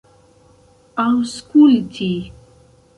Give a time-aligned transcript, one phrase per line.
[1.05, 2.11] aŭskulti